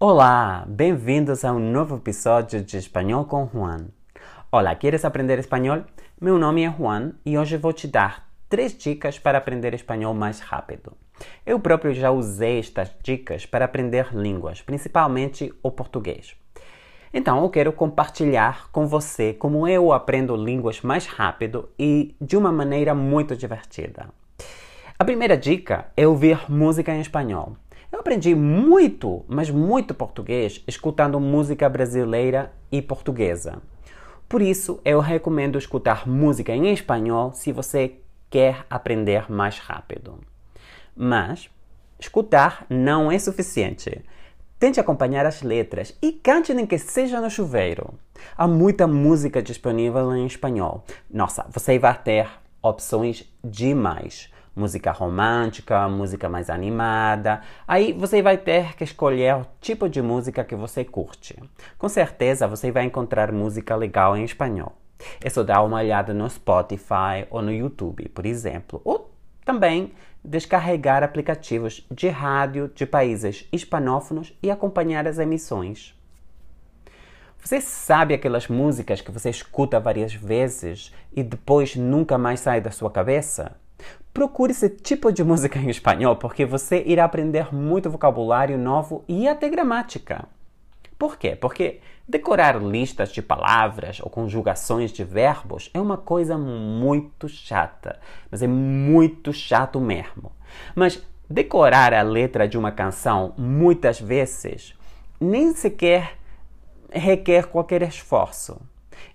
[0.00, 3.88] Olá, bem-vindos a um novo episódio de Espanhol com Juan.
[4.48, 5.82] Olá, queres aprender espanhol?
[6.20, 10.38] Meu nome é Juan e hoje vou te dar três dicas para aprender espanhol mais
[10.38, 10.92] rápido.
[11.44, 16.36] Eu próprio já usei estas dicas para aprender línguas, principalmente o português.
[17.12, 22.52] Então, eu quero compartilhar com você como eu aprendo línguas mais rápido e de uma
[22.52, 24.10] maneira muito divertida.
[24.96, 27.56] A primeira dica é ouvir música em espanhol.
[27.90, 33.62] Eu aprendi muito, mas muito português escutando música brasileira e portuguesa.
[34.28, 37.94] Por isso, eu recomendo escutar música em espanhol se você
[38.28, 40.18] quer aprender mais rápido.
[40.94, 41.48] Mas
[41.98, 44.04] escutar não é suficiente.
[44.58, 47.94] Tente acompanhar as letras e cante nem que seja no chuveiro.
[48.36, 50.84] Há muita música disponível em espanhol.
[51.10, 52.28] Nossa, você vai ter
[52.60, 57.40] opções demais música romântica, música mais animada.
[57.66, 61.40] Aí você vai ter que escolher o tipo de música que você curte.
[61.78, 64.76] Com certeza você vai encontrar música legal em espanhol.
[65.22, 68.80] É só dar uma olhada no Spotify ou no YouTube, por exemplo.
[68.84, 69.10] Ou
[69.44, 69.92] também
[70.24, 75.94] descarregar aplicativos de rádio de países hispanófonos e acompanhar as emissões.
[77.38, 82.70] Você sabe aquelas músicas que você escuta várias vezes e depois nunca mais sai da
[82.70, 83.56] sua cabeça?
[84.18, 89.28] Procure esse tipo de música em espanhol porque você irá aprender muito vocabulário novo e
[89.28, 90.24] até gramática.
[90.98, 91.36] Por quê?
[91.36, 98.42] Porque decorar listas de palavras ou conjugações de verbos é uma coisa muito chata, mas
[98.42, 100.32] é muito chato mesmo.
[100.74, 104.74] Mas decorar a letra de uma canção muitas vezes
[105.20, 106.18] nem sequer
[106.90, 108.60] requer qualquer esforço.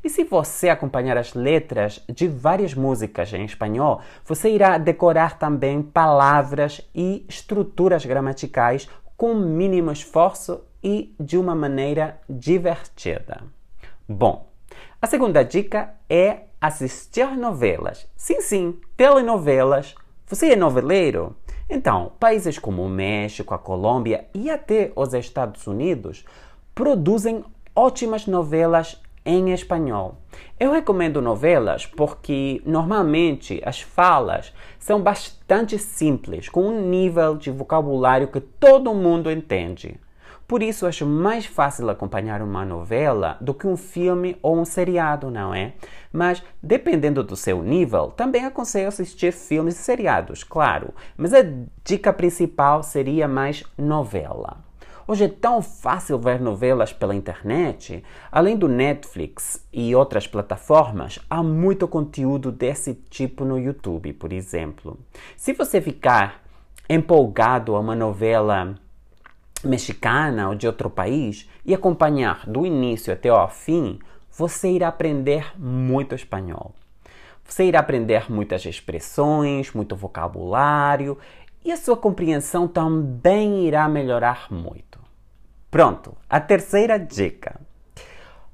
[0.04, 5.82] E se você acompanhar as letras de várias músicas em espanhol, você irá decorar também
[5.82, 13.44] palavras e estruturas gramaticais com mínimo esforço e de uma maneira divertida.
[14.08, 14.50] Bom,
[15.02, 18.08] a segunda dica é assistir novelas.
[18.16, 19.96] Sim, sim, telenovelas.
[20.28, 21.36] Você é noveleiro?
[21.70, 26.24] Então, países como o México, a Colômbia e até os Estados Unidos
[26.76, 27.44] produzem
[27.76, 30.18] ótimas novelas em espanhol.
[30.60, 38.28] Eu recomendo novelas porque normalmente as falas são bastante simples, com um nível de vocabulário
[38.28, 40.00] que todo mundo entende.
[40.48, 45.32] Por isso acho mais fácil acompanhar uma novela do que um filme ou um seriado,
[45.32, 45.74] não é?
[46.12, 50.94] Mas dependendo do seu nível, também aconselho assistir filmes e seriados, claro.
[51.18, 51.40] Mas a
[51.84, 54.58] dica principal seria mais novela.
[55.06, 58.02] Hoje é tão fácil ver novelas pela internet.
[58.32, 64.98] Além do Netflix e outras plataformas, há muito conteúdo desse tipo no YouTube, por exemplo.
[65.36, 66.42] Se você ficar
[66.90, 68.76] empolgado a uma novela
[69.62, 74.00] mexicana ou de outro país e acompanhar do início até ao fim,
[74.32, 76.74] você irá aprender muito espanhol.
[77.44, 81.18] Você irá aprender muitas expressões, muito vocabulário
[81.64, 85.00] e a sua compreensão também irá melhorar muito.
[85.72, 87.60] Pronto, a terceira dica.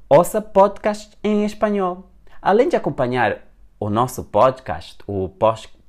[0.08, 2.10] Ouça podcast em espanhol.
[2.42, 3.42] Além de acompanhar
[3.80, 5.30] o nosso podcast, o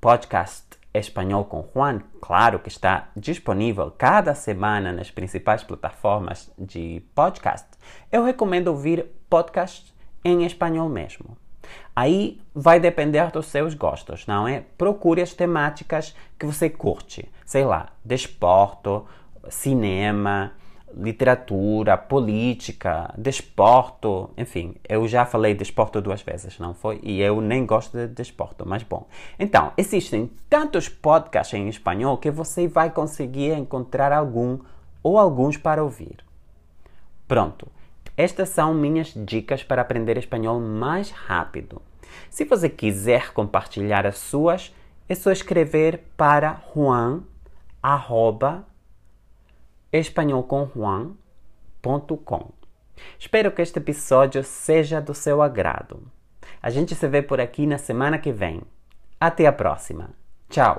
[0.00, 7.68] podcast Espanhol com Juan, claro que está disponível cada semana nas principais plataformas de podcast,
[8.10, 9.94] eu recomendo ouvir podcast
[10.24, 11.36] em espanhol mesmo.
[11.94, 14.64] Aí vai depender dos seus gostos, não é?
[14.76, 17.28] Procure as temáticas que você curte.
[17.44, 19.06] Sei lá, desporto,
[19.48, 20.52] cinema,
[20.96, 27.00] literatura, política, desporto, enfim, eu já falei desporto duas vezes, não foi?
[27.02, 29.06] E eu nem gosto de desporto, mas bom.
[29.38, 34.58] Então, existem tantos podcasts em espanhol que você vai conseguir encontrar algum
[35.02, 36.16] ou alguns para ouvir.
[37.26, 37.68] Pronto.
[38.20, 41.80] Estas são minhas dicas para aprender espanhol mais rápido.
[42.28, 44.74] Se você quiser compartilhar as suas,
[45.08, 47.22] é só escrever para juan,
[47.82, 48.66] arroba,
[49.90, 52.50] espanholcomjuan.com.
[53.18, 56.02] Espero que este episódio seja do seu agrado.
[56.62, 58.60] A gente se vê por aqui na semana que vem.
[59.18, 60.10] Até a próxima.
[60.50, 60.78] Tchau!